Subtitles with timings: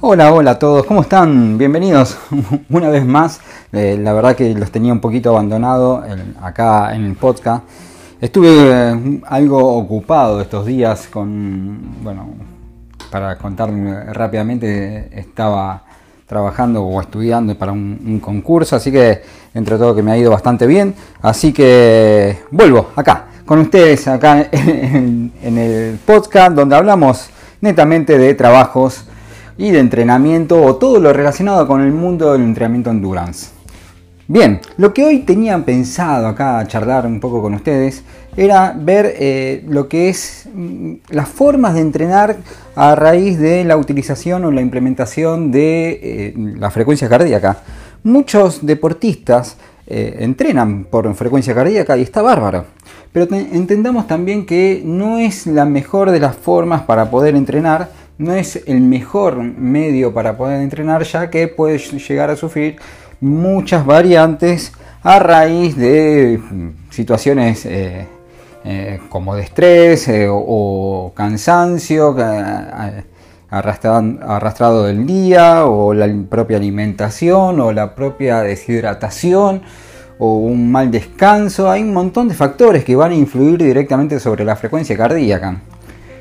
[0.00, 1.58] Hola, hola a todos, ¿cómo están?
[1.58, 2.16] Bienvenidos
[2.70, 3.40] una vez más.
[3.72, 6.04] Eh, la verdad que los tenía un poquito abandonado
[6.40, 7.64] acá en el podcast.
[8.20, 12.28] Estuve eh, algo ocupado estos días con, bueno,
[13.10, 13.72] para contar
[14.14, 15.82] rápidamente, estaba
[16.28, 19.20] trabajando o estudiando para un, concurso, así que
[19.52, 20.94] entre todo que me ha ido bastante bien.
[21.22, 29.07] Así que vuelvo acá con ustedes, acá en el podcast donde hablamos netamente de trabajos
[29.58, 33.58] y de entrenamiento o todo lo relacionado con el mundo del entrenamiento endurance.
[34.30, 38.04] Bien, lo que hoy tenían pensado acá charlar un poco con ustedes
[38.36, 42.36] era ver eh, lo que es mm, las formas de entrenar
[42.76, 47.62] a raíz de la utilización o la implementación de eh, la frecuencia cardíaca.
[48.04, 49.56] Muchos deportistas
[49.86, 52.66] eh, entrenan por frecuencia cardíaca y está bárbaro.
[53.12, 57.88] Pero entendamos también que no es la mejor de las formas para poder entrenar
[58.18, 62.76] no es el mejor medio para poder entrenar ya que puede llegar a sufrir
[63.20, 68.06] muchas variantes a raíz de mm, situaciones eh,
[68.64, 72.16] eh, como de estrés eh, o, cansancio
[73.50, 79.62] arrastrado del día o la propia alimentación o la propia deshidratación
[80.18, 81.70] o un mal descanso.
[81.70, 85.62] Hay un montón de factores que van a influir directamente sobre la frecuencia cardíaca.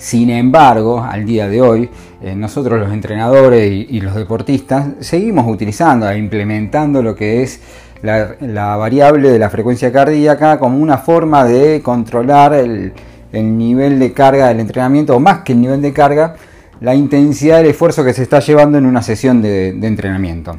[0.00, 1.90] Sin embargo, al día de hoy,
[2.22, 7.60] eh, nosotros los entrenadores y, los deportistas seguimos utilizando e implementando lo que es
[8.00, 12.94] la, variable de la frecuencia cardíaca como una forma de controlar el,
[13.30, 16.34] nivel de carga del entrenamiento, o más que el nivel de carga,
[16.80, 20.56] la intensidad del esfuerzo que se está llevando en una sesión de, entrenamiento.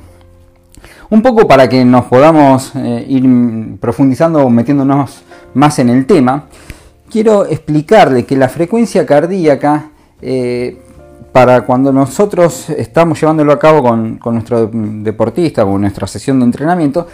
[1.10, 3.28] Un poco para que nos podamos eh, ir
[3.80, 5.24] profundizando o metiéndonos
[5.56, 6.46] más en el tema,
[7.12, 10.82] quiero explicarle que la frecuencia cardíaca, eh,
[11.32, 17.08] para cuando nosotros estamos llevándolo a cabo con, nuestro deportista, con nuestra sesión de entrenamiento,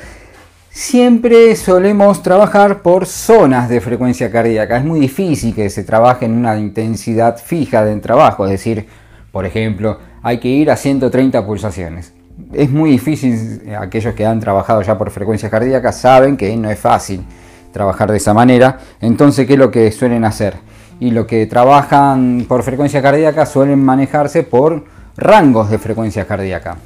[0.69, 4.77] siempre solemos trabajar por zonas de frecuencia cardíaca.
[4.77, 8.87] Es muy difícil que se trabaje en una intensidad fija del trabajo, es decir,
[9.31, 12.13] por ejemplo, hay que ir a 130 pulsaciones.
[12.53, 16.79] Es muy difícil, aquellos que han trabajado ya por frecuencia cardíaca saben que no es
[16.79, 17.23] fácil
[17.71, 18.79] trabajar de esa manera.
[19.01, 20.55] Entonces, ¿qué es lo que suelen hacer?
[20.99, 24.83] Y lo que trabajan por frecuencia cardíaca suelen manejarse por
[25.15, 26.77] rangos de frecuencia cardíaca.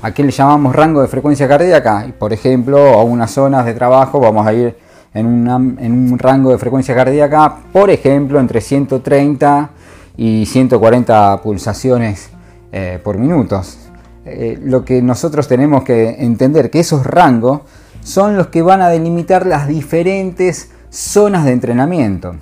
[0.00, 2.06] ¿A qué le llamamos rango de frecuencia cardíaca?
[2.18, 4.76] Por ejemplo, a unas zonas de trabajo vamos a ir
[5.12, 9.70] en, un rango de frecuencia cardíaca, por ejemplo, entre 130
[10.16, 12.30] y 140 pulsaciones
[12.70, 13.60] eh, por minuto.
[14.24, 17.62] Eh, lo que nosotros tenemos que entender que esos rangos
[18.08, 22.36] son los que van a delimitar las diferentes zonas de entrenamiento.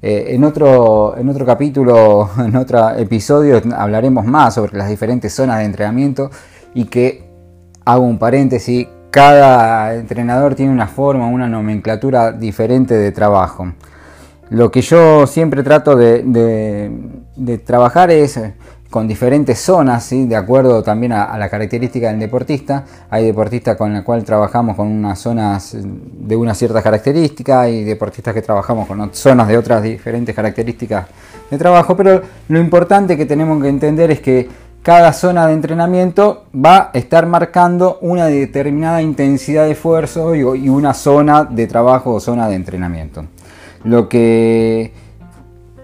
[0.00, 5.58] Eh, en, otro, en otro capítulo, en otro episodio, hablaremos más sobre las diferentes zonas
[5.58, 6.30] de entrenamiento
[6.72, 7.28] y que,
[7.84, 13.72] hago un paréntesis, cada entrenador tiene una forma, una nomenclatura diferente de trabajo.
[14.50, 18.38] Lo que yo siempre trato de trabajar es
[18.96, 22.82] con diferentes zonas, de acuerdo también a, la característica del deportista.
[23.10, 28.32] Hay deportistas con los cuales trabajamos con unas zonas de una cierta característica, hay deportistas
[28.32, 31.08] que trabajamos con zonas de otras diferentes características
[31.50, 34.48] de trabajo, pero lo importante que tenemos que entender es que
[34.82, 40.94] cada zona de entrenamiento va a estar marcando una determinada intensidad de esfuerzo y una
[40.94, 43.26] zona de trabajo o zona de entrenamiento.
[43.84, 44.90] Lo que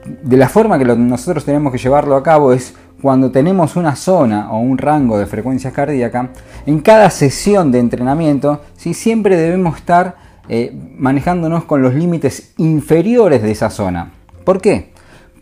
[0.04, 4.52] de la forma que nosotros tenemos que llevarlo a cabo es cuando tenemos una zona
[4.52, 6.30] o un rango de frecuencia cardíaca,
[6.66, 10.16] en cada sesión de entrenamiento, siempre debemos estar
[10.48, 14.12] eh, manejándonos con los límites inferiores de esa zona.
[14.44, 14.92] ¿Por qué?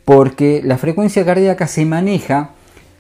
[0.07, 2.51] Porque la frecuencia cardíaca se maneja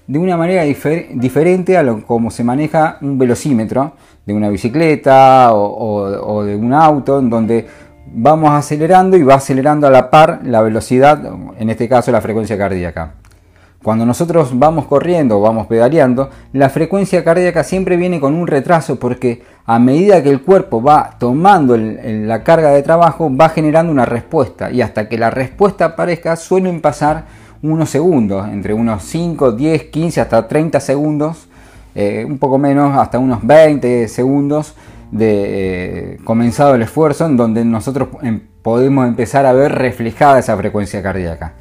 [0.07, 3.95] de una manera diferente a lo como se maneja un velocímetro
[4.27, 7.67] de una bicicleta o de un auto, en donde
[8.13, 11.23] vamos acelerando y va acelerando a la par la velocidad,
[11.59, 13.20] en este caso la frecuencia cardíaca.
[13.83, 18.99] Cuando nosotros vamos corriendo o vamos pedaleando, la frecuencia cardíaca siempre viene con un retraso
[18.99, 24.05] porque a medida que el cuerpo va tomando la carga de trabajo va generando una
[24.05, 27.25] respuesta y hasta que la respuesta aparezca suelen pasar
[27.63, 31.49] unos segundos, entre unos 5, 10, 15 hasta 30 segundos,
[31.95, 34.75] eh, un poco menos, hasta unos 20 segundos
[35.11, 40.55] de eh, comenzado el esfuerzo en donde nosotros em, podemos empezar a ver reflejada esa
[40.57, 41.55] frecuencia cardíaca.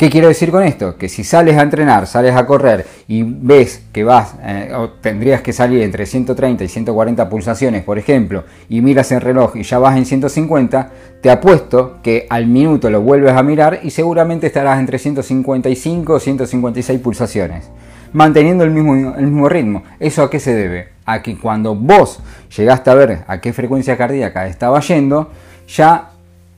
[0.00, 0.96] ¿Qué quiero decir con esto?
[0.96, 5.42] Que si sales a entrenar, sales a correr y ves que vas, eh, o tendrías
[5.42, 9.78] que salir entre 130 y 140 pulsaciones, por ejemplo, y miras el reloj y ya
[9.78, 14.80] vas en 150, te apuesto que al minuto lo vuelves a mirar y seguramente estarás
[14.80, 17.68] entre 155 o 156 pulsaciones.
[18.14, 19.82] manteniendo el mismo, el mismo ritmo.
[19.98, 20.88] ¿Eso a qué se debe?
[21.04, 22.20] A que cuando vos
[22.56, 25.30] llegaste a ver a qué frecuencia cardíaca estaba yendo,
[25.68, 26.12] ya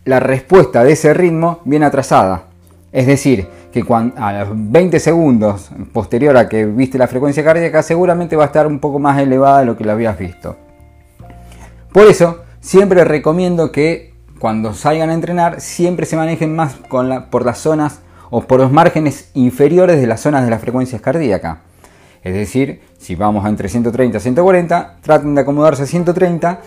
[0.05, 2.52] la respuesta de ese ritmo viene atrasada.
[2.93, 7.83] Es decir, que cuando, a los 20 segundos posterior a que viste la frecuencia cardíaca
[7.83, 10.57] seguramente va a estar un poco más elevada de lo que lo habías visto.
[11.91, 17.59] Por eso, siempre recomiendo que cuando salgan a entrenar, siempre se manejen más por las
[17.59, 18.01] zonas
[18.31, 21.59] o por los márgenes inferiores de las zonas de las frecuencias cardíacas.
[22.23, 26.61] Es decir, si vamos entre 130 y 140, traten de acomodarse a 130,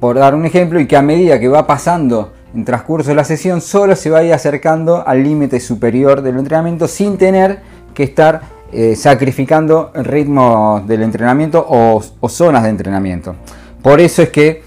[0.00, 3.24] por dar un ejemplo, y que a medida que va pasando en transcurso de la
[3.24, 7.60] sesión solo se vaya acercando al límite superior del entrenamiento sin tener
[7.92, 8.40] que estar
[8.72, 13.36] eh, sacrificando el ritmo del entrenamiento o, zonas de entrenamiento.
[13.82, 14.62] Por eso es que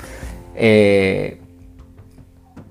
[0.56, 1.40] eh,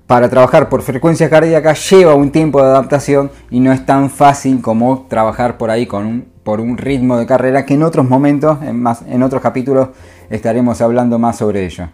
[0.07, 4.61] para trabajar por frecuencia cardíaca lleva un tiempo de adaptación y no es tan fácil
[4.61, 8.57] como trabajar por ahí con un, por un ritmo de carrera que en otros momentos,
[8.63, 9.89] en, más, en otros capítulos,
[10.29, 11.89] estaremos hablando más sobre ello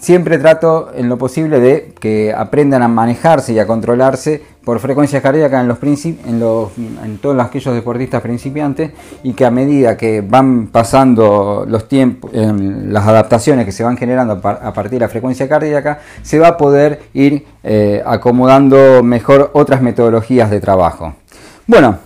[0.00, 5.22] siempre trato en lo posible de que aprendan a manejarse y a controlarse por frecuencia
[5.22, 8.90] cardíaca en, los en, los, en todos aquellos deportistas principiantes
[9.22, 14.40] y que a medida que van pasando los tiempos, las adaptaciones que se van generando
[14.44, 19.82] a partir de la frecuencia cardíaca, se va a poder ir eh, acomodando mejor otras
[19.82, 21.14] metodologías de trabajo.
[21.68, 21.98] Bueno,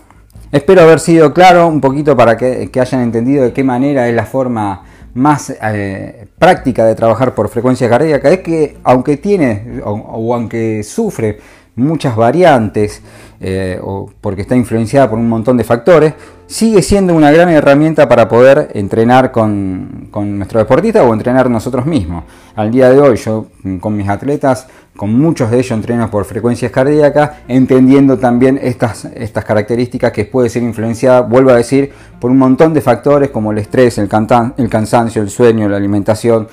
[0.52, 4.26] espero haber sido claro un poquito para que hayan entendido de qué manera es la
[4.26, 4.82] forma
[5.14, 11.38] más eh, práctica de trabajar por frecuencia cardíaca es que aunque tiene o, aunque sufre
[11.76, 13.02] muchas variantes
[13.40, 16.14] eh, o porque está influenciada por un montón de factores,
[16.50, 21.86] sigue siendo una gran herramienta para poder entrenar con, con nuestro deportista o entrenar nosotros
[21.86, 22.24] mismos.
[22.56, 23.46] Al día de hoy yo
[23.78, 24.66] con mis atletas
[24.96, 30.50] con muchos de ellos entrenos por frecuencias cardíacas, entendiendo también estas, estas características que puede
[30.50, 34.08] ser influenciada, vuelvo a decir, por un montón de factores como el estrés, el,
[34.56, 36.48] el cansancio, el sueño, la alimentación,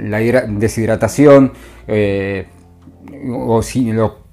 [0.00, 1.52] la deshidratación,
[1.86, 2.46] eh,
[3.30, 3.92] o si,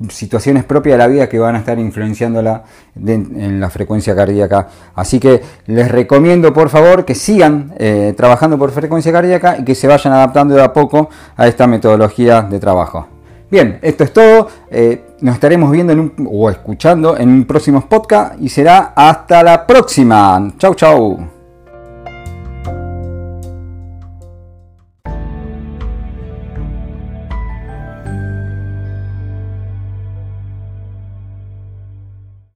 [0.10, 2.63] situaciones propias de la vida que van a estar influenciándola
[2.95, 4.68] en la frecuencia cardíaca.
[4.95, 9.75] Así que les recomiendo por favor que sigan eh, trabajando por frecuencia cardíaca y que
[9.75, 13.07] se vayan adaptando de a poco a esta metodología de trabajo.
[13.50, 14.48] Bien, esto es todo.
[14.69, 20.54] Eh, nos estaremos viendo o escuchando en un próximo podcast y será hasta la próxima.
[20.57, 21.35] Chau, chau.